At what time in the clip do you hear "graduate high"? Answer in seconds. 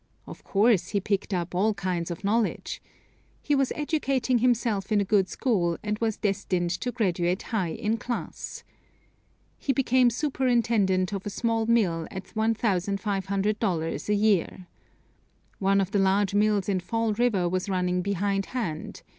6.91-7.73